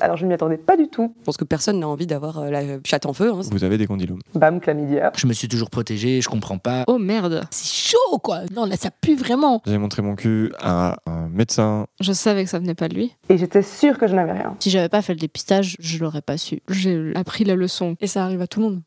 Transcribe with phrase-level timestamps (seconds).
[0.00, 1.14] Alors je ne m'y attendais pas du tout.
[1.20, 3.32] Je pense que personne n'a envie d'avoir euh, la chatte en feu.
[3.32, 3.40] hein.
[3.50, 4.20] Vous avez des condylomes.
[4.34, 5.12] Bam, chlamydia.
[5.16, 6.84] Je me suis toujours protégé, je comprends pas.
[6.86, 8.40] Oh merde, c'est chaud quoi.
[8.54, 9.62] Non, là ça pue vraiment.
[9.66, 11.86] J'ai montré mon cul à un médecin.
[12.00, 13.14] Je savais que ça venait pas de lui.
[13.28, 14.56] Et j'étais sûre que je n'avais rien.
[14.60, 16.60] Si j'avais pas fait le dépistage, je l'aurais pas su.
[16.68, 18.82] J'ai appris la leçon et ça arrive à tout le monde.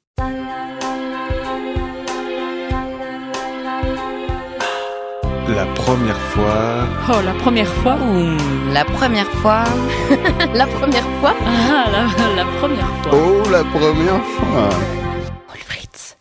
[5.56, 6.88] La première fois.
[7.10, 9.64] Oh, la première fois Ouh, la première fois.
[10.54, 11.34] La première fois.
[11.46, 13.12] Ah, la, la première fois.
[13.14, 14.70] Oh, la première fois
[15.56, 16.18] Fritz.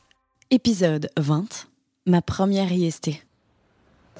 [0.51, 1.69] Épisode 20.
[2.07, 3.11] Ma première IST.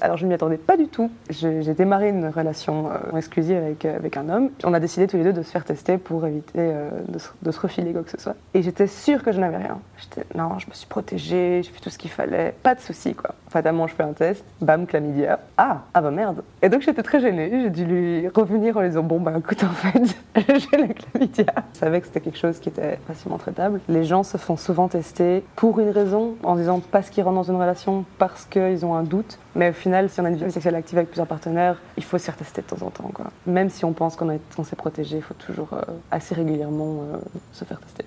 [0.01, 1.11] Alors je ne m'y attendais pas du tout.
[1.29, 4.49] J'ai démarré une relation euh, exclusive avec, euh, avec un homme.
[4.63, 7.29] On a décidé tous les deux de se faire tester pour éviter euh, de, se,
[7.43, 8.35] de se refiler quoi que ce soit.
[8.55, 9.79] Et j'étais sûre que je n'avais rien.
[9.97, 13.13] J'étais non, je me suis protégée, j'ai fait tout ce qu'il fallait, pas de souci
[13.13, 13.35] quoi.
[13.49, 15.39] Fatalement, je fais un test, bam, chlamydia.
[15.57, 16.41] Ah, ah bah merde.
[16.63, 17.49] Et donc j'étais très gênée.
[17.51, 21.53] J'ai dû lui revenir en lui disant bon bah écoute en fait, j'ai la chlamydia.
[21.73, 23.79] Je savais que c'était quelque chose qui était facilement traitable.
[23.87, 27.51] Les gens se font souvent tester pour une raison, en disant parce qu'ils rentrent dans
[27.51, 29.37] une relation, parce qu'ils ont un doute.
[29.55, 32.17] Mais au final, si on a une vie sexuelle active avec plusieurs partenaires, il faut
[32.17, 33.11] se faire tester de temps en temps.
[33.13, 33.25] Quoi.
[33.45, 37.17] Même si on pense qu'on est censé protéger, il faut toujours euh, assez régulièrement euh,
[37.51, 38.05] se faire tester.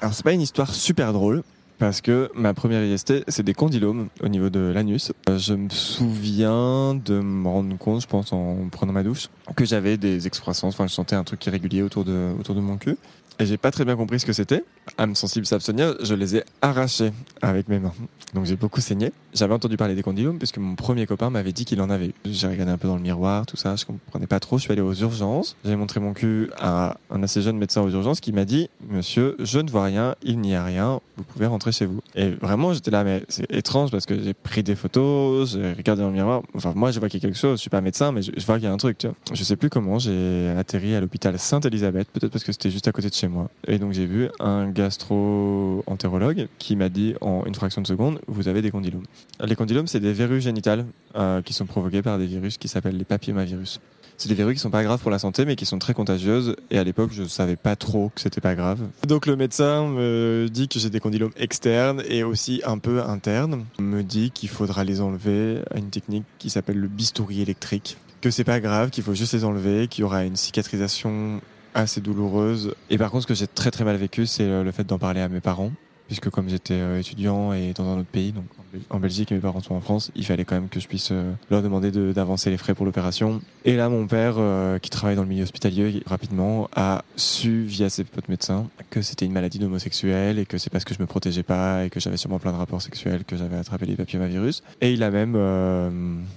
[0.00, 1.42] Alors c'est pas une histoire super drôle.
[1.78, 5.12] Parce que ma première IST, c'est des condylomes au niveau de l'anus.
[5.28, 9.64] Euh, Je me souviens de me rendre compte, je pense, en prenant ma douche, que
[9.64, 10.74] j'avais des excroissances.
[10.74, 12.96] Enfin, je sentais un truc irrégulier autour de, autour de mon cul.
[13.40, 14.64] Et j'ai pas très bien compris ce que c'était.
[14.96, 17.92] Âme sensible savent se tenir, je les ai arrachés avec mes mains.
[18.34, 19.12] Donc j'ai beaucoup saigné.
[19.32, 22.12] J'avais entendu parler des condylomes puisque mon premier copain m'avait dit qu'il en avait.
[22.24, 24.58] J'ai regardé un peu dans le miroir, tout ça, je comprenais pas trop.
[24.58, 25.56] Je suis allé aux urgences.
[25.64, 29.36] J'ai montré mon cul à un assez jeune médecin aux urgences qui m'a dit Monsieur,
[29.38, 32.00] je ne vois rien, il n'y a rien, vous pouvez rentrer chez vous.
[32.16, 36.02] Et vraiment, j'étais là, mais c'est étrange parce que j'ai pris des photos, j'ai regardé
[36.02, 36.42] dans le miroir.
[36.54, 38.32] Enfin, moi, je vois qu'il y a quelque chose, je suis pas médecin, mais je,
[38.44, 39.16] vois qu'il y a un truc, tu vois.
[39.44, 43.08] Sais plus comment, j'ai atterri à l'hôpital Sainte-Élisabeth, peut-être parce que c'était juste à côté
[43.08, 43.50] de chez moi.
[43.66, 48.48] Et donc, j'ai vu un gastro-entérologue qui m'a dit en une fraction de seconde, vous
[48.48, 49.04] avez des condylomes.
[49.44, 52.98] Les condylomes, c'est des verrues génitales euh, qui sont provoquées par des virus qui s'appellent
[52.98, 53.80] les papillomavirus.
[54.18, 56.56] C'est des verrues qui sont pas graves pour la santé, mais qui sont très contagieuses.
[56.72, 58.80] Et à l'époque, je savais pas trop que c'était pas grave.
[59.06, 63.64] Donc le médecin me dit que j'ai des condylomes externes et aussi un peu internes.
[63.78, 67.96] Me dit qu'il faudra les enlever à une technique qui s'appelle le bistouri électrique.
[68.20, 71.40] Que c'est pas grave, qu'il faut juste les enlever, qu'il y aura une cicatrisation
[71.74, 72.74] assez douloureuse.
[72.90, 75.20] Et par contre, ce que j'ai très très mal vécu, c'est le fait d'en parler
[75.20, 75.70] à mes parents.
[76.08, 79.30] Puisque comme j'étais euh, étudiant et dans un autre pays, donc en Bel- en Belgique
[79.30, 81.62] et mes parents sont en France, il fallait quand même que je puisse euh, leur
[81.62, 83.40] demander de- d'avancer les frais pour l'opération.
[83.64, 87.88] Et là, mon père, euh, qui travaille dans le milieu hospitalier, rapidement a su via
[87.90, 91.06] ses potes médecins que c'était une maladie d'homosexuel et que c'est parce que je me
[91.06, 94.62] protégeais pas et que j'avais sûrement plein de rapports sexuels que j'avais attrapé les papillomavirus.
[94.80, 95.90] Et il a même euh,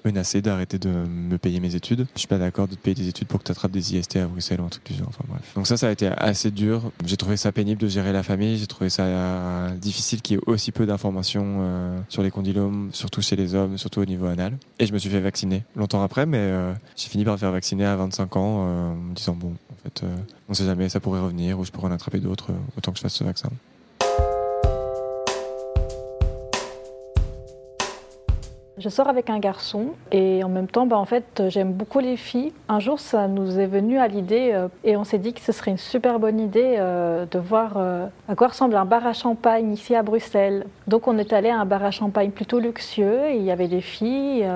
[0.06, 2.08] menacé d'arrêter de me payer mes études.
[2.16, 4.18] Je suis pas d'accord de te payer des études pour que tu attrapes des IST
[4.18, 5.08] à Bruxelles ou un truc du genre.
[5.10, 5.42] Enfin bref.
[5.56, 6.92] Donc ça, ça a été assez dur.
[7.06, 8.58] J'ai trouvé ça pénible de gérer la famille.
[8.58, 9.04] J'ai trouvé ça
[9.70, 13.78] difficile qu'il y ait aussi peu d'informations euh, sur les condylomes, surtout chez les hommes,
[13.78, 14.58] surtout au niveau anal.
[14.80, 17.52] Et je me suis fait vacciner longtemps après, mais euh, j'ai fini par me faire
[17.52, 20.06] vacciner à 25 ans euh, en me disant bon, en fait,
[20.50, 23.04] on sait jamais, ça pourrait revenir ou je pourrais en attraper d'autres, autant que je
[23.04, 23.50] fasse ce vaccin.
[28.82, 32.18] Je sors avec un garçon et en même temps, bah, en fait, j'aime beaucoup les
[32.18, 32.52] filles.
[32.68, 35.52] Un jour, ça nous est venu à l'idée euh, et on s'est dit que ce
[35.52, 39.14] serait une super bonne idée euh, de voir euh, à quoi ressemble un bar à
[39.14, 40.66] champagne ici à Bruxelles.
[40.88, 43.82] Donc, on est allé à un bar à champagne plutôt luxueux il y avait des
[43.82, 44.48] filles.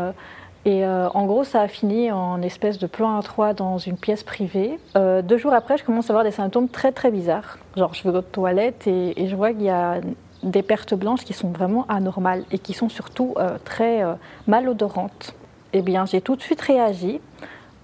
[0.65, 4.23] et en gros, ça a fini en espèce de plan à trois dans une pièce
[4.23, 4.79] privée.
[4.95, 7.59] Deux jours après, je commence à avoir des symptômes très très bizarres.
[7.77, 9.99] Genre, je vais aux toilettes et, et je vois qu'il y a
[10.45, 14.13] des pertes blanches qui sont vraiment anormales et qui sont surtout euh, très euh,
[14.47, 15.33] malodorantes.
[15.73, 17.19] Eh bien, j'ai tout de suite réagi.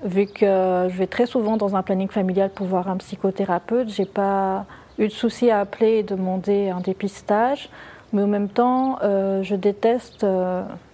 [0.03, 4.05] Vu que je vais très souvent dans un planning familial pour voir un psychothérapeute, j'ai
[4.05, 4.65] pas
[4.97, 7.69] eu de souci à appeler et demander un dépistage.
[8.13, 10.25] Mais en même temps, euh, je déteste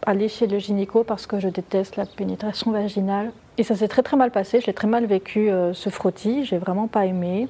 [0.05, 3.31] aller chez le gynéco parce que je déteste la pénétration vaginale.
[3.57, 4.59] Et ça s'est très très mal passé.
[4.59, 6.43] Je l'ai très mal vécu ce frottis.
[6.43, 7.47] J'ai vraiment pas aimé.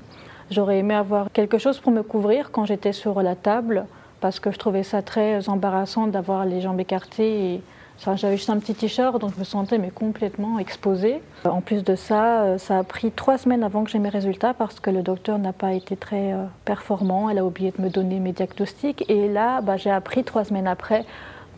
[0.52, 3.86] J'aurais aimé avoir quelque chose pour me couvrir quand j'étais sur la table
[4.20, 7.54] parce que je trouvais ça très embarrassant d'avoir les jambes écartées.
[7.54, 7.62] Et,
[8.00, 11.22] enfin, J'avais juste un petit t-shirt, donc je me sentais mais complètement exposée.
[11.46, 14.54] En plus de ça, euh, ça a pris trois semaines avant que j'ai mes résultats
[14.54, 17.30] parce que le docteur n'a pas été très euh, performant.
[17.30, 19.04] Elle a oublié de me donner mes diagnostics.
[19.10, 21.06] Et là, bah, j'ai appris trois semaines après,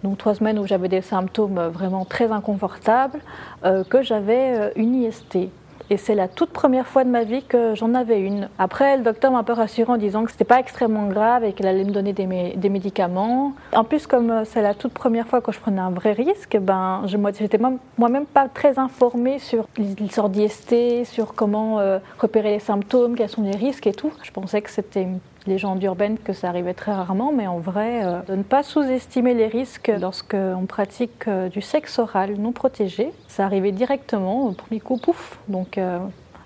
[0.03, 3.19] donc trois semaines où j'avais des symptômes vraiment très inconfortables,
[3.65, 5.49] euh, que j'avais euh, une IST.
[5.91, 8.49] Et c'est la toute première fois de ma vie que j'en avais une.
[8.59, 11.53] Après, le docteur m'a un peu rassuré en disant que c'était pas extrêmement grave et
[11.53, 13.53] qu'il allait me donner des, des, médicaments.
[13.73, 16.57] En plus, comme euh, c'est la toute première fois que je prenais un vrai risque,
[16.57, 17.59] ben, j'étais
[17.97, 23.43] moi-même pas très informée sur l'histoire d'IST, sur comment euh, repérer les symptômes, quels sont
[23.43, 24.11] les risques et tout.
[24.21, 28.03] Je pensais que c'était une légende urbaine que ça arrivait très rarement, mais en vrai,
[28.03, 33.11] euh, de ne pas sous-estimer les risques lorsqu'on pratique du sexe oral non protégé.
[33.27, 35.39] Ça arrivait directement au premier coup, pouf.
[35.47, 35.79] Donc,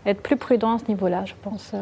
[0.06, 1.74] être plus prudent à ce niveau-là, je pense.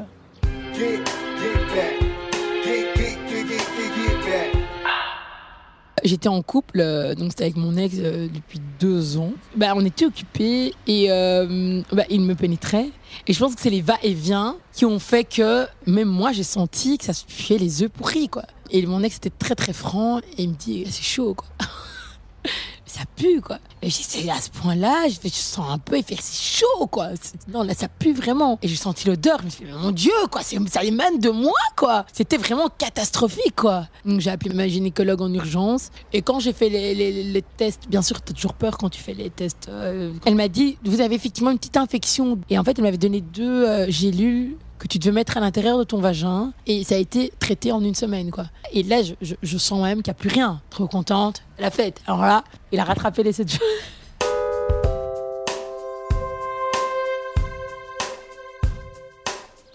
[6.03, 9.33] J'étais en couple, euh, donc c'était avec mon ex euh, depuis deux ans.
[9.56, 12.89] Bah, on était occupés et euh, bah, il me pénétrait.
[13.27, 16.98] Et je pense que c'est les va-et-vient qui ont fait que même moi j'ai senti
[16.98, 18.44] que ça se fait les œufs pourris quoi.
[18.71, 21.48] Et mon ex était très très franc et il me dit c'est chaud quoi.
[22.92, 23.59] ça pue, quoi.
[23.83, 27.10] Et je c'est à ce point-là, je, sens un peu, il fait, c'est chaud, quoi.
[27.51, 28.60] Non, là, ça pue vraiment.
[28.62, 31.54] Et j'ai senti l'odeur, je me suis dit, mon Dieu, quoi, ça émane de moi,
[31.75, 32.06] quoi.
[32.13, 33.88] C'était vraiment catastrophique, quoi.
[34.06, 35.89] Donc j'ai appelé ma gynécologue en urgence.
[36.13, 39.13] Et quand j'ai fait les, les, tests, bien sûr, t'as toujours peur quand tu fais
[39.13, 39.68] les tests.
[39.69, 42.39] Euh, elle m'a dit, vous avez effectivement une petite infection.
[42.51, 45.78] Et en fait, elle m'avait donné deux euh, gélules que tu devais mettre à l'intérieur
[45.78, 48.45] de ton vagin et ça a été traité en une semaine quoi.
[48.74, 50.60] Et là je, je, sens même qu'il n'y a plus rien.
[50.72, 52.01] Trop contente, la fête.
[52.07, 53.62] Alors là, il a rattrapé les 7 jours.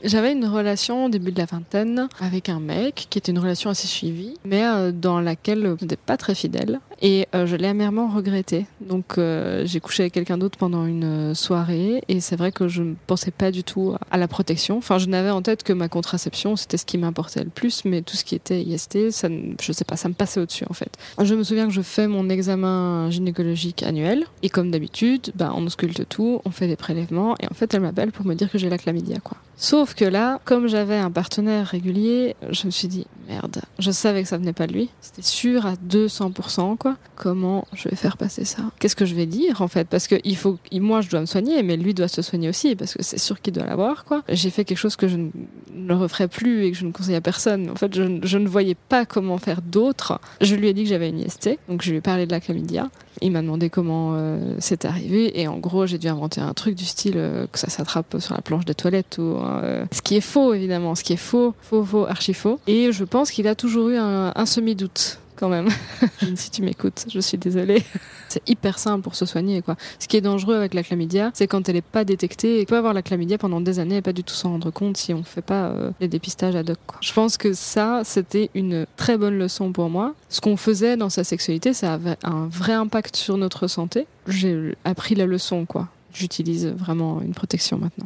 [0.07, 3.71] J'avais une relation au début de la vingtaine avec un mec qui était une relation
[3.71, 6.79] assez suivie, mais euh, dans laquelle je n'étais pas très fidèle.
[7.03, 8.67] Et euh, je l'ai amèrement regretté.
[8.81, 12.83] Donc euh, j'ai couché avec quelqu'un d'autre pendant une soirée et c'est vrai que je
[12.83, 14.79] ne pensais pas du tout à la protection.
[14.79, 18.03] Enfin, je n'avais en tête que ma contraception, c'était ce qui m'importait le plus, mais
[18.03, 19.29] tout ce qui était IST, ça,
[19.61, 20.91] je sais pas, ça me passait au-dessus en fait.
[21.23, 25.67] Je me souviens que je fais mon examen gynécologique annuel et comme d'habitude, bah, on
[25.67, 28.59] ausculte tout, on fait des prélèvements et en fait elle m'appelle pour me dire que
[28.59, 29.37] j'ai la chlamydia quoi.
[29.59, 34.23] Sauf que là, comme j'avais un partenaire régulier, je me suis dit merde, je savais
[34.23, 36.86] que ça venait pas de lui, c'était sûr à 200% quoi.
[37.17, 38.63] Comment je vais faire passer ça?
[38.79, 39.89] Qu'est-ce que je vais dire en fait?
[39.89, 42.77] Parce que il faut, moi je dois me soigner, mais lui doit se soigner aussi
[42.77, 44.23] parce que c'est sûr qu'il doit l'avoir quoi.
[44.29, 47.21] J'ai fait quelque chose que je ne referai plus et que je ne conseille à
[47.21, 47.71] personne.
[47.71, 50.21] En fait, je, ne voyais pas comment faire d'autre.
[50.41, 52.41] Je lui ai dit que j'avais une IST, donc je lui ai parlé de la
[52.41, 52.89] chlamydia.
[53.23, 56.75] Il m'a demandé comment euh, c'est arrivé et en gros j'ai dû inventer un truc
[56.75, 60.17] du style euh, que ça s'attrape sur la planche des toilettes ou euh, ce qui
[60.17, 62.61] est faux évidemment, ce qui est faux, faux, faux, archi faux.
[62.67, 65.69] Et je pense qu'il a toujours eu un semi-doute quand même.
[66.35, 67.83] si tu m'écoutes, je suis désolée.
[68.29, 69.77] C'est hyper simple pour se soigner, quoi.
[69.99, 72.63] Ce qui est dangereux avec la chlamydia, c'est quand elle n'est pas détectée.
[72.63, 74.97] On peut avoir la chlamydia pendant des années et pas du tout s'en rendre compte
[74.97, 76.99] si on ne fait pas euh, les dépistages ad hoc, quoi.
[77.01, 80.15] Je pense que ça, c'était une très bonne leçon pour moi.
[80.29, 84.07] Ce qu'on faisait dans sa sexualité, ça avait un vrai impact sur notre santé.
[84.27, 85.89] J'ai appris la leçon, quoi.
[86.13, 88.05] J'utilise vraiment une protection maintenant.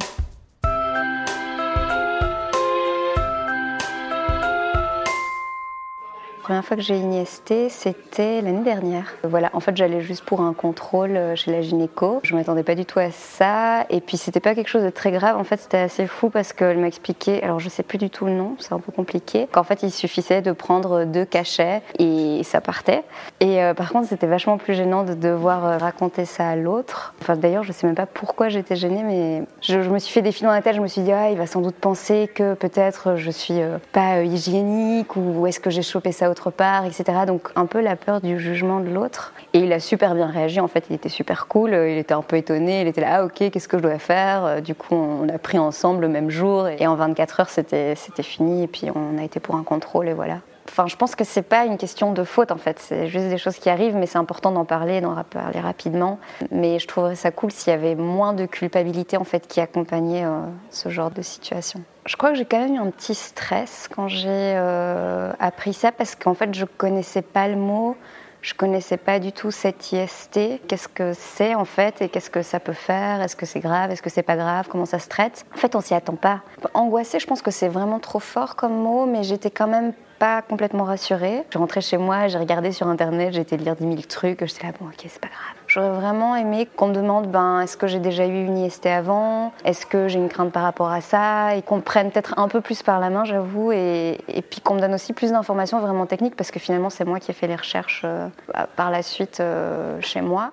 [6.51, 7.23] Première fois que j'ai une
[7.69, 9.13] c'était l'année dernière.
[9.23, 12.19] Voilà, en fait, j'allais juste pour un contrôle euh, chez la gynéco.
[12.23, 13.85] Je m'attendais pas du tout à ça.
[13.89, 15.37] Et puis, c'était pas quelque chose de très grave.
[15.37, 18.25] En fait, c'était assez fou parce qu'elle m'a expliqué, alors je sais plus du tout
[18.25, 22.41] le nom, c'est un peu compliqué, qu'en fait, il suffisait de prendre deux cachets et
[22.43, 23.03] ça partait.
[23.39, 27.13] Et euh, par contre, c'était vachement plus gênant de devoir euh, raconter ça à l'autre.
[27.21, 30.31] Enfin, d'ailleurs, je sais même pas pourquoi j'étais gênée, mais je, me suis fait des
[30.31, 30.75] films dans la tête.
[30.75, 33.61] Je me suis dit, ah, il va sans doute penser que peut-être je suis
[33.93, 37.03] pas hygiénique ou est-ce que j'ai chopé ça autre part, etc.
[37.27, 39.33] Donc un peu la peur du jugement de l'autre.
[39.53, 42.21] Et il a super bien réagi, en fait, il était super cool, il était un
[42.21, 44.61] peu étonné, il était là, ah ok, qu'est-ce que je dois faire?
[44.61, 48.63] Du coup, on a pris ensemble le même jour, et en 24 heures, c'était fini,
[48.63, 50.37] et puis on a été pour un contrôle, et voilà.
[50.69, 53.37] Enfin, je pense que c'est pas une question de faute en fait, c'est juste des
[53.37, 56.19] choses qui arrivent, mais c'est important d'en parler, d'en parler rapidement.
[56.51, 60.25] Mais je trouverais ça cool s'il y avait moins de culpabilité en fait qui accompagnait
[60.25, 61.81] euh, ce genre de situation.
[62.05, 65.91] Je crois que j'ai quand même eu un petit stress quand j'ai euh, appris ça
[65.91, 67.95] parce qu'en fait je connaissais pas le mot.
[68.41, 70.61] Je connaissais pas du tout cette IST.
[70.67, 73.21] Qu'est-ce que c'est en fait et qu'est-ce que ça peut faire?
[73.21, 73.91] Est-ce que c'est grave?
[73.91, 74.67] Est-ce que c'est pas grave?
[74.67, 75.45] Comment ça se traite?
[75.53, 76.41] En fait, on s'y attend pas.
[76.73, 80.43] Angoissée, je pense que c'est vraiment trop fort comme mot, mais j'étais quand même pas
[80.43, 81.43] complètement rassurée.
[81.49, 84.67] Je rentrais chez moi, j'ai regardé sur internet, j'ai été lire 10 000 trucs, j'étais
[84.67, 85.55] là, bon, ok, c'est pas grave.
[85.65, 89.51] J'aurais vraiment aimé qu'on me demande, ben, est-ce que j'ai déjà eu une IST avant?
[89.65, 91.55] Est-ce que j'ai une crainte par rapport à ça?
[91.55, 94.79] Et qu'on prenne peut-être un peu plus par la main, j'avoue, et, puis qu'on me
[94.79, 97.55] donne aussi plus d'informations vraiment techniques, parce que finalement, c'est moi qui ai fait les
[97.55, 98.27] recherches euh,
[98.75, 100.51] par la suite euh, chez moi.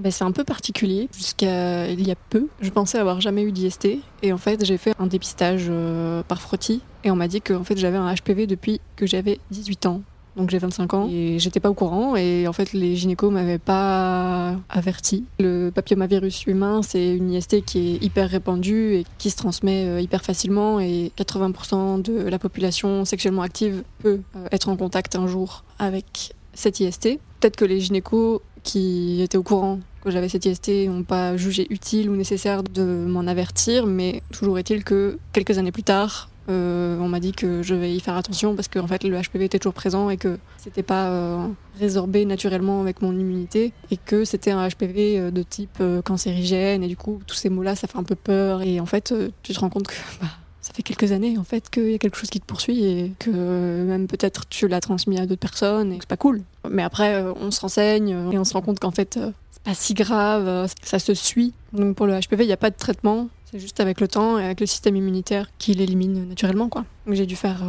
[0.00, 1.08] Ben, c'est un peu particulier.
[1.14, 3.88] Jusqu'à il y a peu, je pensais avoir jamais eu d'IST.
[4.22, 6.80] Et en fait, j'ai fait un dépistage euh, par frottis.
[7.04, 10.02] Et on m'a dit que en fait, j'avais un HPV depuis que j'avais 18 ans.
[10.36, 13.58] donc j'ai 25 ans, et j'étais pas au courant, et en fait les gynécos m'avaient
[13.58, 15.24] pas averti.
[15.38, 20.00] Le papillomavirus humain, c'est une IST qui est hyper répandue et qui se transmet euh,
[20.00, 25.26] hyper facilement, et 80% de la population sexuellement active peut euh, être en contact un
[25.26, 27.18] jour avec cette IST.
[27.40, 31.66] Peut-être que les gynécos qui étaient au courant que j'avais cette IST n'ont pas jugé
[31.70, 36.98] utile ou nécessaire de m'en avertir, mais toujours est-il que quelques années plus tard, euh,
[36.98, 39.44] on m'a dit que je vais y faire attention parce que en fait, le HPV
[39.44, 41.46] était toujours présent et que c'était pas euh,
[41.78, 46.88] résorbé naturellement avec mon immunité et que c'était un HPV euh, de type cancérigène et
[46.88, 49.60] du coup tous ces mots-là ça fait un peu peur et en fait tu te
[49.60, 50.28] rends compte que bah,
[50.62, 53.12] ça fait quelques années en fait qu'il y a quelque chose qui te poursuit et
[53.18, 56.42] que euh, même peut-être tu l'as transmis à d'autres personnes et c'est pas cool.
[56.70, 59.18] Mais après euh, on se renseigne euh, et on se rend compte qu'en fait
[59.50, 61.52] c'est pas si grave, ça se suit.
[61.72, 64.38] Donc pour le HPV il n'y a pas de traitement, c'est juste avec le temps
[64.38, 66.84] et avec le système immunitaire qui l'élimine naturellement quoi.
[67.06, 67.62] Donc j'ai dû faire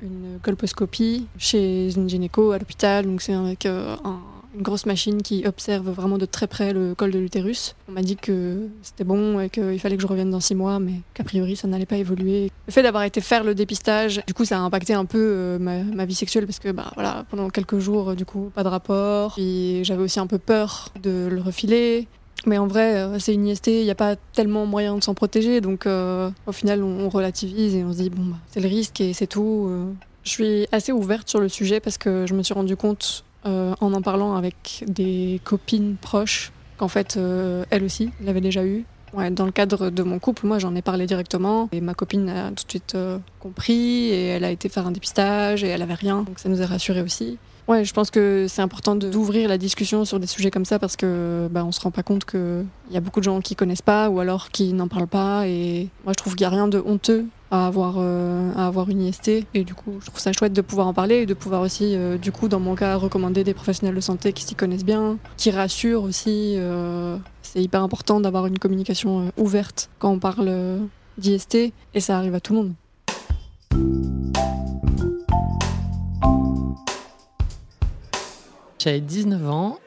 [0.00, 3.98] une colposcopie chez une gynéco à l'hôpital, donc c'est avec un-
[4.56, 7.76] une grosse machine qui observe vraiment de très près le col de l'utérus.
[7.88, 10.78] On m'a dit que c'était bon et qu'il fallait que je revienne dans six mois,
[10.78, 12.50] mais qu'a priori ça n'allait pas évoluer.
[12.66, 15.58] Le fait d'avoir été faire le dépistage, du coup ça a impacté un peu euh,
[15.58, 18.68] ma, vie sexuelle parce que bah voilà pendant quelques jours euh, du coup pas de
[18.68, 19.36] rapport.
[19.36, 22.08] J'avais aussi un peu peur de le refiler.
[22.46, 25.14] Mais en vrai, euh, c'est une IST, il n'y a pas tellement moyen de s'en
[25.14, 25.60] protéger.
[25.60, 29.12] Donc au final, on, relativise et on se dit, bon, bah, c'est le risque et
[29.12, 29.68] c'est tout.
[30.22, 33.74] Je suis assez ouverte sur le sujet parce que je me suis rendu compte euh,
[33.80, 38.84] en en parlant avec des copines proches qu'en fait, euh, elle aussi l'avait déjà eu.
[39.30, 42.48] Dans le cadre de mon couple, moi j'en ai parlé directement et ma copine a
[42.48, 45.94] tout de suite euh, compris et elle a été faire un dépistage et elle avait
[45.94, 47.38] rien, donc ça nous a rassurés aussi.
[47.66, 50.96] Ouais, je pense que c'est important d'ouvrir la discussion sur des sujets comme ça parce
[50.96, 53.80] que bah, on se rend pas compte qu'il y a beaucoup de gens qui connaissent
[53.82, 55.48] pas ou alors qui n'en parlent pas.
[55.48, 58.88] Et moi, je trouve qu'il n'y a rien de honteux à avoir, euh, à avoir
[58.88, 59.46] une IST.
[59.54, 61.94] Et du coup, je trouve ça chouette de pouvoir en parler et de pouvoir aussi,
[61.94, 65.18] euh, du coup, dans mon cas, recommander des professionnels de santé qui s'y connaissent bien,
[65.36, 66.54] qui rassurent aussi.
[66.56, 70.80] euh, c'est hyper important d'avoir une communication ouverte quand on parle
[71.16, 72.72] d'IST et ça arrive à tout le monde.
[78.78, 79.78] J'avais 19 ans.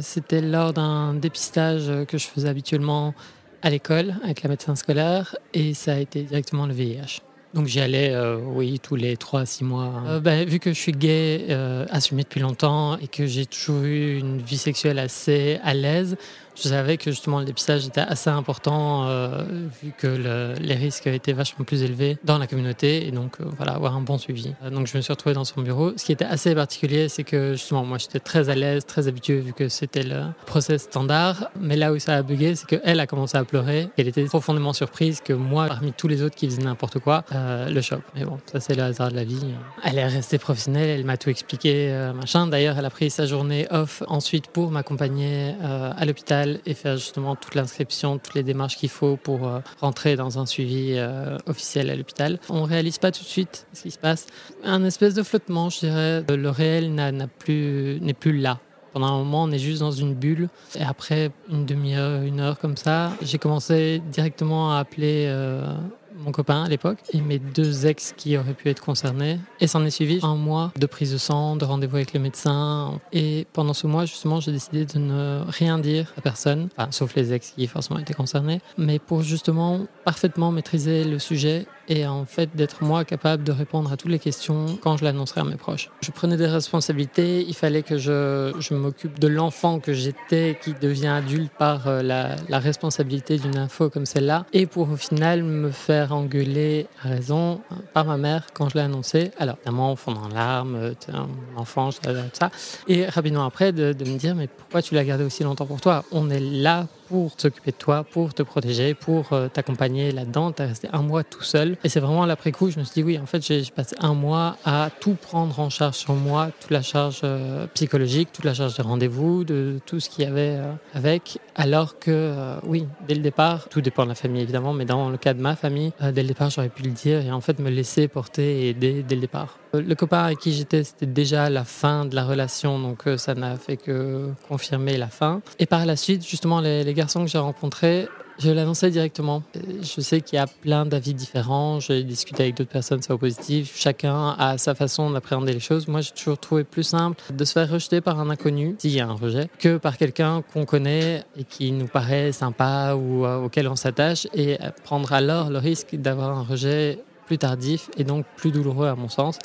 [0.00, 3.14] C'était lors d'un dépistage que je faisais habituellement
[3.62, 7.20] à l'école avec la médecin scolaire et ça a été directement le VIH.
[7.54, 10.02] Donc j'y allais, euh, oui, tous les 3 à 6 mois.
[10.06, 13.84] Euh, ben, vu que je suis gay, euh, assumé depuis longtemps et que j'ai toujours
[13.84, 16.16] eu une vie sexuelle assez à l'aise,
[16.62, 19.44] je savais que justement le dépistage était assez important euh,
[19.82, 23.44] vu que le- les risques étaient vachement plus élevés dans la communauté et donc euh,
[23.56, 24.52] voilà avoir un bon suivi.
[24.64, 25.92] Euh, donc je me suis retrouvé dans son bureau.
[25.96, 29.40] Ce qui était assez particulier, c'est que justement moi j'étais très à l'aise, très habitué
[29.40, 31.50] vu que c'était le process standard.
[31.60, 33.88] Mais là où ça a bugué, c'est qu'elle a commencé à pleurer.
[33.96, 37.80] Elle était profondément surprise que moi, parmi tous les autres qui faisaient n'importe quoi, le
[37.80, 38.00] choc.
[38.14, 39.40] Mais bon, ça c'est le hasard de la vie.
[39.84, 42.46] Elle est restée professionnelle, elle m'a tout expliqué, machin.
[42.46, 47.36] D'ailleurs, elle a pris sa journée off ensuite pour m'accompagner à l'hôpital et faire justement
[47.36, 51.90] toute l'inscription, toutes les démarches qu'il faut pour euh, rentrer dans un suivi euh, officiel
[51.90, 52.38] à l'hôpital.
[52.48, 54.26] On réalise pas tout de suite ce qui se passe.
[54.64, 56.24] Un espèce de flottement, je dirais.
[56.28, 58.58] Le réel n'a plus, n'est plus là.
[58.92, 60.48] Pendant un moment, on est juste dans une bulle.
[60.78, 65.74] Et après une demi-heure, une heure comme ça, j'ai commencé directement à appeler euh,
[66.18, 69.38] mon copain à l'époque et mes deux ex qui auraient pu être concernés.
[69.60, 73.00] Et s'en est suivi un mois de prise de sang, de rendez-vous avec le médecin.
[73.12, 77.32] Et pendant ce mois, justement, j'ai décidé de ne rien dire à personne, sauf les
[77.32, 82.54] ex qui forcément étaient concernés, mais pour justement parfaitement maîtriser le sujet et en fait
[82.54, 85.90] d'être moi capable de répondre à toutes les questions quand je l'annoncerai à mes proches.
[86.00, 90.74] Je prenais des responsabilités, il fallait que je, je m'occupe de l'enfant que j'étais qui
[90.74, 95.42] devient adulte par euh, la, la responsabilité d'une info comme celle-là et pour au final
[95.42, 99.30] me faire engueuler à raison euh, par ma mère quand je l'ai annoncé.
[99.38, 102.50] Alors évidemment, fondant en larmes, euh, un enfant, tout ça.
[102.86, 105.80] Et rapidement après de, de me dire mais pourquoi tu l'as gardé aussi longtemps pour
[105.80, 106.04] toi?
[106.12, 110.52] On est là pour s'occuper de toi, pour te protéger, pour euh, t'accompagner là-dedans.
[110.52, 111.76] Tu es resté un mois tout seul.
[111.84, 114.14] Et c'est vraiment l'après coup, je me suis dit, oui, en fait, j'ai passé un
[114.14, 118.54] mois à tout prendre en charge sur moi, toute la charge euh, psychologique, toute la
[118.54, 121.38] charge des rendez-vous, de tout ce qu'il y avait euh, avec.
[121.54, 125.16] Alors que, oui, dès le départ, tout dépend de la famille évidemment, mais dans le
[125.16, 127.68] cas de ma famille, dès le départ, j'aurais pu le dire et en fait me
[127.68, 129.58] laisser porter et aider dès le départ.
[129.74, 133.16] Euh, Le copain avec qui j'étais, c'était déjà la fin de la relation, donc euh,
[133.16, 135.40] ça n'a fait que confirmer la fin.
[135.58, 138.08] Et par la suite, justement, les, garçons que j'ai rencontrés,
[138.38, 139.42] je l'annonçais directement.
[139.56, 141.80] Euh, Je sais qu'il y a plein d'avis différents.
[141.80, 143.74] J'ai discuté avec d'autres personnes, ça au positif.
[143.76, 145.88] Chacun a sa façon d'appréhender les choses.
[145.88, 149.00] Moi, j'ai toujours trouvé plus simple de se faire rejeter par un inconnu, s'il y
[149.00, 153.68] a un rejet, que par quelqu'un qu'on connaît et qui nous paraît sympa ou auquel
[153.68, 158.50] on s'attache et prendre alors le risque d'avoir un rejet plus tardif et donc plus
[158.50, 159.38] douloureux à mon sens.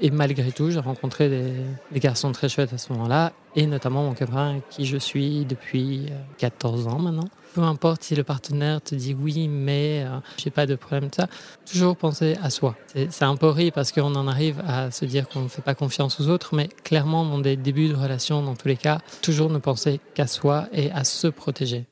[0.00, 4.14] Et malgré tout, j'ai rencontré des, garçons très chouettes à ce moment-là, et notamment mon
[4.14, 7.28] copain qui je suis depuis euh, 14 ans maintenant.
[7.54, 11.14] Peu importe si le partenaire te dit oui, mais euh, j'ai pas de problème de
[11.16, 11.26] ça,
[11.68, 12.76] toujours penser à soi.
[12.86, 15.62] C'est c'est un peu horrible parce qu'on en arrive à se dire qu'on ne fait
[15.62, 19.00] pas confiance aux autres, mais clairement, dans des débuts de relation, dans tous les cas,
[19.20, 21.86] toujours ne penser qu'à soi et à se protéger.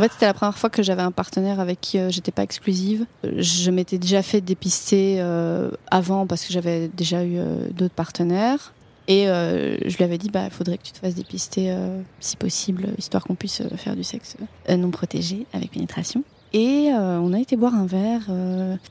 [0.00, 2.42] En fait, c'était la première fois que j'avais un partenaire avec qui euh, j'étais pas
[2.42, 3.04] exclusive.
[3.22, 8.72] Je m'étais déjà fait dépister euh, avant parce que j'avais déjà eu euh, d'autres partenaires.
[9.08, 11.76] Et je lui avais dit, bah, faudrait que tu te fasses dépister
[12.20, 14.36] si possible, histoire qu'on puisse faire du sexe
[14.68, 16.22] non protégé avec pénétration.
[16.52, 18.30] Et on a été boire un verre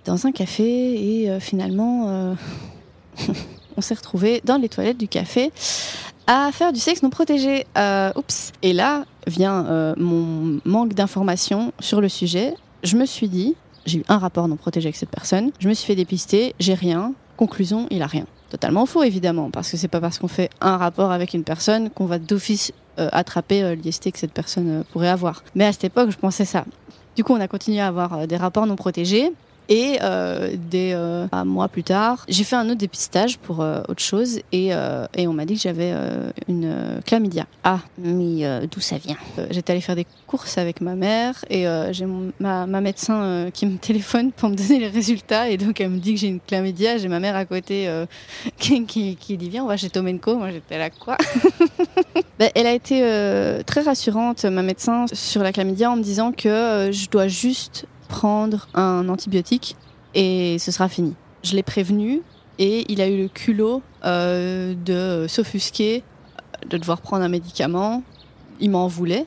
[0.03, 0.65] dans un café
[1.23, 2.35] et finalement,
[3.77, 5.53] on s'est retrouvés dans les toilettes du café
[6.29, 7.65] à faire du sexe non protégé.
[7.75, 8.53] Euh, oups.
[8.61, 12.53] Et là vient euh, mon manque d'informations sur le sujet.
[12.83, 13.55] Je me suis dit,
[13.87, 15.51] j'ai eu un rapport non protégé avec cette personne.
[15.59, 17.13] Je me suis fait dépister, j'ai rien.
[17.35, 18.25] Conclusion, il a rien.
[18.51, 21.89] Totalement faux évidemment, parce que c'est pas parce qu'on fait un rapport avec une personne
[21.89, 25.43] qu'on va d'office euh, attraper l'IST que cette personne pourrait avoir.
[25.55, 26.63] Mais à cette époque, je pensais ça.
[27.15, 29.31] Du coup, on a continué à avoir des rapports non protégés.
[29.69, 33.81] Et euh, des euh, un mois plus tard, j'ai fait un autre dépistage pour euh,
[33.87, 34.71] autre chose et,
[35.15, 35.93] et on m'a dit que j'avais
[36.47, 37.45] une chlamydia.
[37.63, 39.17] Ah, mais d'où ça vient?
[39.51, 42.07] J'étais allée faire des courses avec ma mère et j'ai
[42.39, 45.99] ma, ma médecin qui me téléphone pour me donner les résultats et donc elle me
[45.99, 46.97] dit que j'ai une chlamydia.
[46.97, 47.89] J'ai ma mère à côté
[48.57, 50.35] qui, qui, qui dit viens on va chez Tomenko.
[50.35, 51.17] Moi j'étais là quoi?
[52.39, 53.01] Ben, Elle a été
[53.65, 58.67] très rassurante ma médecin sur la chlamydia en me disant que je dois juste prendre
[58.73, 59.77] un antibiotique
[60.13, 61.13] et ce sera fini.
[61.43, 62.21] Je l'ai prévenu
[62.57, 66.03] et il a eu le culot euh, de s'offusquer,
[66.67, 68.03] de devoir prendre un médicament.
[68.59, 69.25] Il m'en voulait.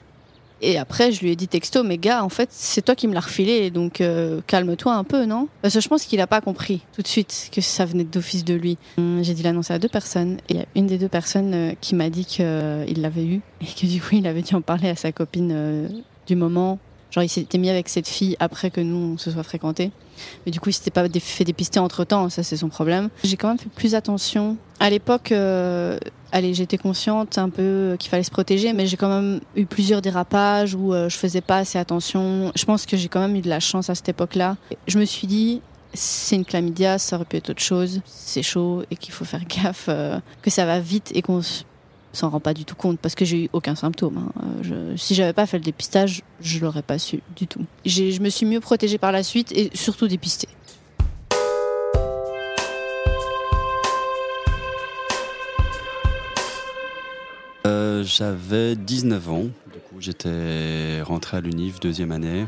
[0.64, 3.14] Et après, je lui ai dit texto, mais gars, en fait, c'est toi qui me
[3.14, 5.48] l'as refilé, donc euh, calme-toi un peu, non?
[5.60, 8.44] Parce que je pense qu'il n'a pas compris tout de suite que ça venait d'office
[8.44, 8.78] de lui.
[8.96, 11.52] Hum, J'ai dit l'annoncer à deux personnes, et il y a une des deux personnes
[11.52, 12.44] euh, qui m'a dit qu'il
[13.00, 16.36] l'avait eu, et que du coup, il avait dû en parler à sa copine du
[16.36, 16.78] moment.
[17.12, 19.90] Genre, il s'était mis avec cette fille après que nous, on se soit fréquentés.
[20.46, 23.10] Mais du coup, il s'était pas fait dépister entre temps, ça c'est son problème.
[23.22, 24.56] J'ai quand même fait plus attention.
[24.80, 25.98] À l'époque, euh,
[26.32, 30.00] allez, j'étais consciente un peu qu'il fallait se protéger, mais j'ai quand même eu plusieurs
[30.00, 32.50] dérapages où euh, je faisais pas assez attention.
[32.56, 34.56] Je pense que j'ai quand même eu de la chance à cette époque-là.
[34.86, 35.60] Je me suis dit,
[35.92, 39.44] c'est une chlamydia, ça aurait pu être autre chose, c'est chaud et qu'il faut faire
[39.48, 41.42] gaffe, euh, que ça va vite et qu'on
[42.12, 44.18] s'en rend pas du tout compte parce que j'ai eu aucun symptôme.
[44.18, 44.32] hein.
[44.70, 47.64] Euh, si j'avais pas fait le dépistage, je l'aurais pas su du tout.
[47.86, 50.48] Je me suis mieux protégée par la suite et surtout dépistée.
[57.66, 62.46] Euh, J'avais 19 ans, du coup j'étais rentré à l'UNIF deuxième année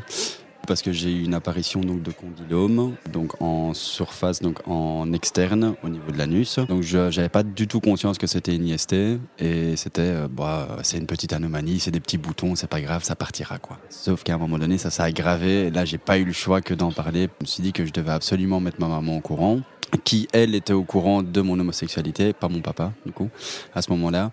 [0.65, 5.75] parce que j'ai eu une apparition donc de condylome donc en surface donc en externe
[5.83, 6.59] au niveau de l'anus.
[6.59, 8.93] Donc je j'avais pas du tout conscience que c'était une IST
[9.39, 13.03] et c'était euh, bah c'est une petite anomalie c'est des petits boutons c'est pas grave
[13.03, 13.77] ça partira quoi.
[13.89, 16.61] Sauf qu'à un moment donné ça s'est aggravé et là j'ai pas eu le choix
[16.61, 17.29] que d'en parler.
[17.41, 19.59] Je me suis dit que je devais absolument mettre ma maman au courant
[20.03, 23.29] qui elle était au courant de mon homosexualité pas mon papa du coup
[23.73, 24.31] à ce moment-là.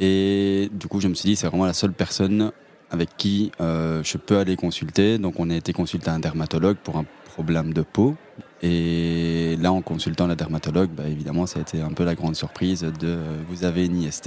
[0.00, 2.52] Et du coup, je me suis dit, c'est vraiment la seule personne
[2.90, 5.18] avec qui euh, je peux aller consulter.
[5.18, 8.16] Donc, on a été consulté un dermatologue pour un problème de peau.
[8.62, 12.36] Et là, en consultant la dermatologue, bah, évidemment, ça a été un peu la grande
[12.36, 14.26] surprise de vous avez une IST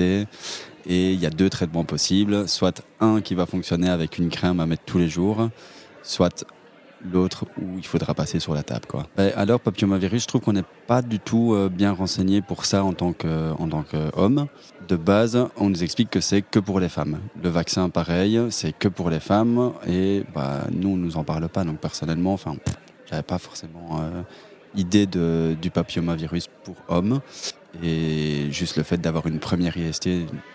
[0.85, 2.47] et il y a deux traitements possibles.
[2.47, 5.49] Soit un qui va fonctionner avec une crème à mettre tous les jours,
[6.01, 6.45] soit
[7.11, 8.85] l'autre où il faudra passer sur la table.
[8.87, 9.07] Quoi.
[9.15, 12.83] Bah, alors, papillomavirus, je trouve qu'on n'est pas du tout euh, bien renseigné pour ça
[12.83, 14.47] en tant qu'homme.
[14.87, 17.19] De base, on nous explique que c'est que pour les femmes.
[17.41, 19.73] Le vaccin, pareil, c'est que pour les femmes.
[19.87, 21.63] Et bah, nous, on nous en parle pas.
[21.63, 22.55] Donc, personnellement, enfin,
[23.09, 24.21] j'avais pas forcément euh,
[24.75, 27.19] idée de, du papillomavirus pour hommes.
[27.81, 30.07] Et juste le fait d'avoir une première IST,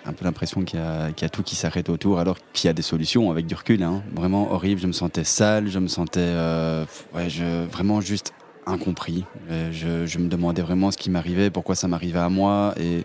[0.07, 2.83] un peu l'impression qu'il y, a- tout qui s'arrête autour, alors qu'il y a des
[2.83, 3.83] solutions avec du recul.
[3.83, 4.03] Hein.
[4.15, 8.33] Vraiment horrible, je me sentais sale, je me sentais euh, ouais, je, vraiment juste
[8.67, 9.25] incompris.
[9.73, 12.75] Je, je me demandais vraiment ce qui m'arrivait, pourquoi ça m'arrivait à moi.
[12.79, 13.03] Et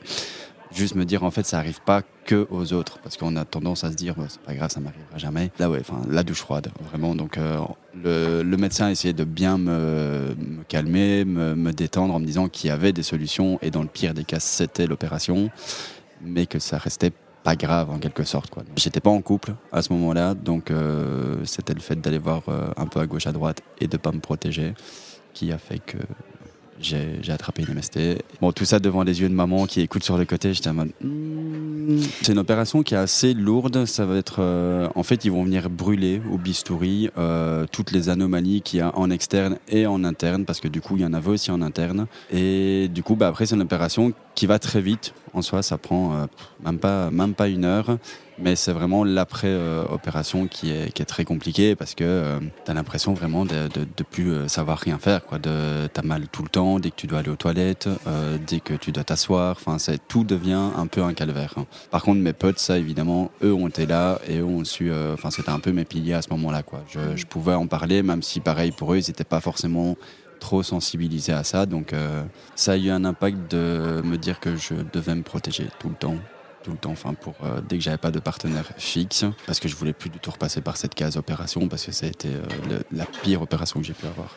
[0.73, 2.99] juste me dire en fait ça arrive pas que aux autres.
[2.99, 5.51] Parce qu'on a tendance à se dire bah, c'est pas grave ça m'arrivera jamais.
[5.59, 7.15] Là ouais enfin la douche froide vraiment.
[7.15, 7.59] Donc euh,
[7.95, 12.25] le, le médecin a essayé de bien me, me calmer me, me détendre en me
[12.25, 15.49] disant qu'il y avait des solutions et dans le pire des cas c'était l'opération
[16.21, 17.11] mais que ça restait
[17.43, 18.63] pas grave en quelque sorte quoi.
[18.77, 22.43] J'étais pas en couple à ce moment là donc euh, c'était le fait d'aller voir
[22.47, 24.73] euh, un peu à gauche à droite et de pas me protéger
[25.33, 25.97] qui a fait que
[26.83, 27.99] j'ai attrapé une MST.
[28.41, 30.73] Bon, tout ça devant les yeux de maman qui écoute sur le côté, j'étais en
[30.73, 30.91] mode.
[31.01, 31.99] Hmm.
[32.21, 33.85] C'est une opération qui est assez lourde.
[33.85, 34.37] Ça va être.
[34.39, 38.81] euh, en fait, ils vont venir brûler au bistouri euh, toutes les anomalies qu'il y
[38.81, 41.51] a en externe et en interne, parce que du coup, il y en avait aussi
[41.51, 42.07] en interne.
[42.31, 45.13] Et du coup, bah, après, c'est une opération qui va très vite.
[45.33, 46.25] En soi, ça prend euh,
[46.63, 47.97] même, pas, même pas une heure.
[48.39, 53.13] Mais c'est vraiment l'après-opération qui, est, qui est très compliquée parce que tu as l'impression
[53.13, 55.21] vraiment de, de, plus euh, savoir rien faire.
[55.39, 58.59] De, t'as mal tout le temps, dès que tu dois aller aux toilettes, euh, dès
[58.59, 59.55] que tu dois t'asseoir.
[59.63, 61.53] Enfin, tout devient un peu un calvaire.
[61.57, 61.65] hein.
[61.91, 64.91] Par contre, mes potes, ça évidemment, eux ont été là et eux ont su.
[64.91, 66.63] euh, Enfin, c'était un peu mes piliers à ce moment-là.
[66.89, 69.95] Je, je pouvais en parler, même si pareil pour eux, ils n'étaient pas forcément
[70.43, 71.65] trop sensibilisés à ça.
[71.65, 72.23] Donc, euh,
[72.55, 75.95] ça a eu un impact de me dire que je devais me protéger tout le
[75.95, 76.17] temps
[76.63, 79.75] tout le temps, pour euh, dès que j'avais pas de partenaire fixe, parce que je
[79.75, 82.29] voulais plus du tout repasser par cette case opération, parce que ça a été
[82.93, 84.33] la pire opération que j'ai pu avoir.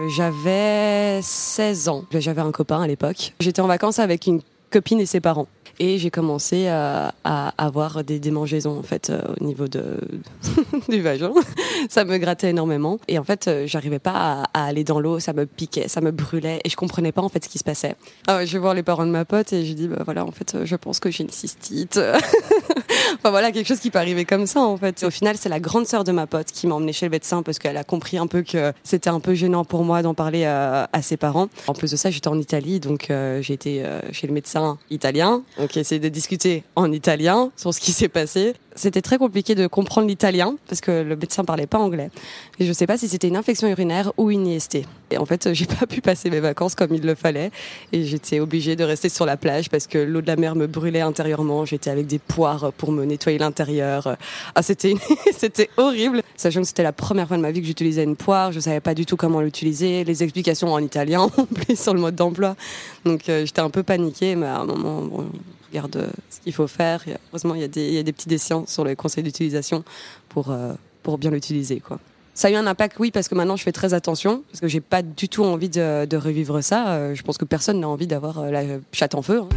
[0.00, 2.04] Euh, J'avais 16 ans.
[2.12, 3.34] J'avais un copain à l'époque.
[3.40, 5.48] J'étais en vacances avec une copine et ses parents.
[5.82, 9.98] Et j'ai commencé à, à avoir des démangeaisons en fait euh, au niveau de
[10.90, 11.32] du vagin.
[11.88, 15.32] Ça me grattait énormément et en fait euh, j'arrivais pas à, aller dans l'eau, ça
[15.32, 17.96] me piquait, ça me brûlait et je comprenais pas en fait ce qui se passait.
[18.26, 20.26] Ah ouais, je vais voir les parents de ma pote et je dis bah voilà
[20.26, 21.98] en fait euh, je pense que j'ai une cystite.
[23.14, 25.02] enfin voilà quelque chose qui peut arriver comme ça en fait.
[25.04, 27.42] Au final c'est la grande sœur de ma pote qui m'a emmenée chez le médecin
[27.42, 30.44] parce qu'elle a compris un peu que c'était un peu gênant pour moi d'en parler
[30.44, 31.48] à, à ses parents.
[31.66, 34.78] En plus de ça j'étais en Italie donc euh, j'ai été euh, chez le médecin
[34.90, 38.54] italien donc essayer de discuter en italien sur ce qui s'est passé.
[38.76, 42.10] C'était très compliqué de comprendre l'italien parce que le médecin parlait pas anglais.
[42.58, 44.78] Et je sais pas si c'était une infection urinaire ou une IST.
[45.10, 47.50] Et en fait, j'ai pas pu passer mes vacances comme il le fallait
[47.92, 50.66] et j'étais obligée de rester sur la plage parce que l'eau de la mer me
[50.66, 51.64] brûlait intérieurement.
[51.64, 54.16] J'étais avec des poires pour me nettoyer l'intérieur.
[54.54, 54.94] Ah, c'était
[55.36, 56.22] c'était horrible.
[56.36, 58.80] Sachant que c'était la première fois de ma vie que j'utilisais une poire, je savais
[58.80, 62.56] pas du tout comment l'utiliser, les explications en italien en plus sur le mode d'emploi.
[63.04, 65.24] Donc euh, j'étais un peu paniquée, mais à un moment, on
[65.70, 67.04] regarde euh, ce qu'il faut faire.
[67.30, 69.84] Heureusement, il y, a des, y a des petits dessins sur les conseils d'utilisation
[70.28, 71.80] pour, euh, pour bien l'utiliser.
[71.80, 71.98] quoi.
[72.32, 74.68] Ça a eu un impact, oui, parce que maintenant je fais très attention, parce que
[74.68, 76.88] j'ai pas du tout envie de, de revivre ça.
[76.92, 79.40] Euh, je pense que personne n'a envie d'avoir euh, la chatte en feu.
[79.42, 79.48] hein.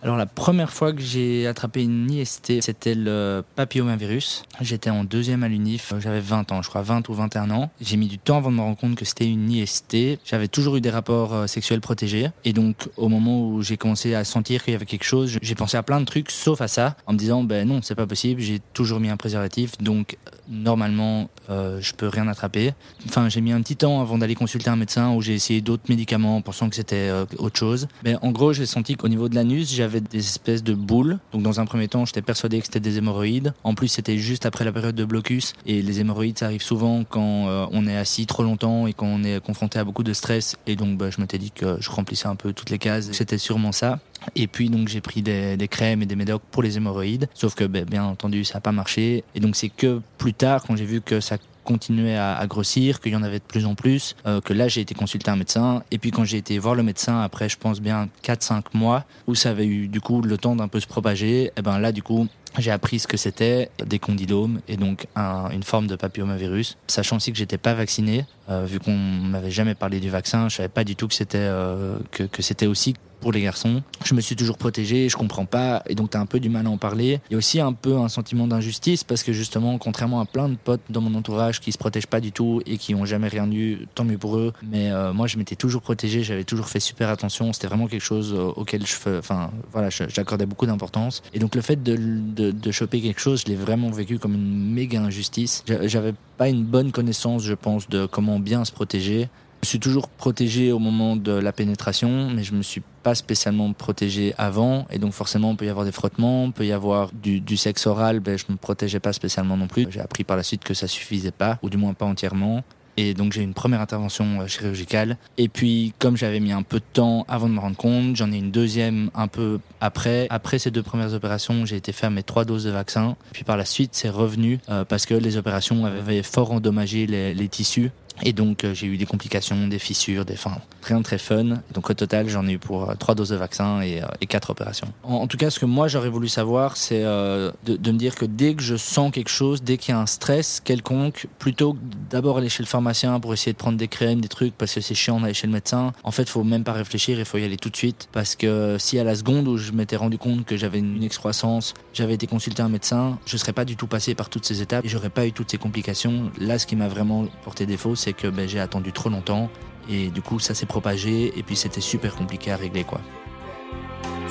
[0.00, 4.44] Alors la première fois que j'ai attrapé une IST, c'était le papillomavirus.
[4.60, 7.70] J'étais en deuxième à l'UNIF, j'avais 20 ans, je crois 20 ou 21 ans.
[7.80, 10.20] J'ai mis du temps avant de me rendre compte que c'était une IST.
[10.24, 12.30] J'avais toujours eu des rapports euh, sexuels protégés.
[12.44, 15.54] Et donc au moment où j'ai commencé à sentir qu'il y avait quelque chose, j'ai
[15.56, 18.06] pensé à plein de trucs sauf à ça, en me disant ben non, c'est pas
[18.06, 22.72] possible, j'ai toujours mis un préservatif, donc euh, normalement euh, je peux rien attraper.
[23.06, 25.84] Enfin j'ai mis un petit temps avant d'aller consulter un médecin où j'ai essayé d'autres
[25.88, 27.88] médicaments en pensant que c'était euh, autre chose.
[28.04, 31.18] Mais en gros j'ai senti qu'au niveau de l'anus j'avais des espèces de boules.
[31.32, 33.54] Donc dans un premier temps j'étais persuadé que c'était des hémorroïdes.
[33.64, 37.04] En plus c'était juste après la période de blocus et les hémorroïdes ça arrive souvent
[37.04, 40.12] quand euh, on est assis trop longtemps et quand on est confronté à beaucoup de
[40.12, 40.56] stress.
[40.66, 43.10] Et donc bah, je m'étais dit que je remplissais un peu toutes les cases.
[43.12, 43.98] C'était sûrement ça.
[44.34, 47.64] Et puis donc j'ai pris des, crèmes et des médocs pour les hémorroïdes, sauf que
[47.64, 49.24] ben, bien entendu ça n'a pas marché.
[49.34, 51.36] Et donc c'est que plus tard quand j'ai vu que ça
[51.72, 54.68] continuait à, à grossir, qu'il y en avait de plus en plus, euh, que là
[54.68, 55.82] j'ai été consulter un médecin.
[55.90, 59.34] Et puis quand j'ai été voir le médecin après je pense bien 4-5 mois, où
[59.34, 62.02] ça avait eu du coup le temps d'un peu se propager, et ben là du
[62.02, 62.26] coup
[62.58, 66.78] j'ai appris ce que c'était des condylomes et donc un- une forme de papillomavirus.
[66.86, 70.56] Sachant aussi que j'étais pas vacciné, euh, vu qu'on m'avait jamais parlé du vaccin, je
[70.56, 73.82] savais pas du tout que c'était euh, que, que c'était aussi pour les garçons.
[74.04, 76.66] Je me suis toujours protégé, je comprends pas, et donc t'as un peu du mal
[76.66, 77.20] à en parler.
[77.30, 80.48] Il y a aussi un peu un sentiment d'injustice parce que justement, contrairement à plein
[80.48, 83.28] de potes dans mon entourage qui se protègent pas du tout et qui ont jamais
[83.28, 84.52] rien eu, tant mieux pour eux.
[84.62, 87.52] Mais euh, moi, je m'étais toujours protégé, j'avais toujours fait super attention.
[87.52, 91.22] C'était vraiment quelque chose euh, auquel je, enfin voilà, j'accordais beaucoup d'importance.
[91.34, 94.34] Et donc le fait de, de, de choper quelque chose, je l'ai vraiment vécu comme
[94.34, 95.64] une méga injustice.
[95.66, 99.28] J'a- J'avais pas une bonne connaissance, je pense, de comment bien se protéger.
[99.68, 103.70] Je suis toujours protégé au moment de la pénétration, mais je me suis pas spécialement
[103.74, 104.86] protégé avant.
[104.90, 107.86] Et donc forcément, il peut y avoir des frottements, il peut y avoir du, sexe
[107.86, 109.86] oral, ben, je me protégeais pas spécialement non plus.
[109.90, 112.64] J'ai appris par la suite que ça suffisait pas, ou du moins pas entièrement.
[112.96, 115.18] Et donc j'ai une première intervention euh, chirurgicale.
[115.36, 118.32] Et puis comme j'avais mis un peu de temps avant de me rendre compte, j'en
[118.32, 120.28] ai une deuxième un peu après.
[120.30, 123.16] Après ces deux premières opérations, j'ai été faire mes trois doses de vaccin.
[123.34, 127.48] Puis par la suite, c'est revenu euh, parce que les opérations avaient fort endommagé les
[127.48, 127.90] tissus.
[128.22, 131.60] Et donc euh, j'ai eu des complications, des fissures, des enfin rien de très fun.
[131.72, 134.26] Donc au total j'en ai eu pour euh, trois doses de vaccin et, euh, et
[134.26, 134.88] quatre opérations.
[135.02, 138.14] En, tout cas ce que moi j'aurais voulu savoir c'est euh, de, de, me dire
[138.14, 141.74] que dès que je sens quelque chose, dès qu'il y a un stress quelconque, plutôt
[141.74, 141.78] que
[142.10, 144.80] d'abord aller chez le pharmacien pour essayer de prendre des crèmes, des trucs parce que
[144.80, 145.92] c'est chiant d'aller chez le médecin.
[146.02, 148.76] En fait faut même pas réfléchir, il faut y aller tout de suite parce que
[148.78, 152.26] si à la seconde où je m'étais rendu compte que j'avais une excroissance, j'avais été
[152.26, 155.10] consulter un médecin, je serais pas du tout passé par toutes ces étapes et j'aurais
[155.10, 156.30] pas eu toutes ces complications.
[156.38, 159.50] Là ce qui m'a vraiment porté défaut c'est c'est que ben, j'ai attendu trop longtemps
[159.90, 163.00] et du coup ça s'est propagé et puis c'était super compliqué à régler quoi.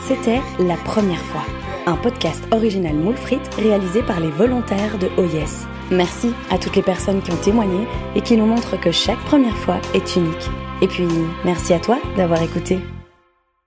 [0.07, 1.43] C'était La Première Fois,
[1.85, 5.67] un podcast original moule frites réalisé par les volontaires de OIS.
[5.91, 9.57] Merci à toutes les personnes qui ont témoigné et qui nous montrent que chaque première
[9.57, 10.49] fois est unique.
[10.81, 11.07] Et puis,
[11.43, 12.79] merci à toi d'avoir écouté.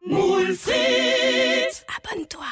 [0.06, 2.46] Mollfrites Abonne-toi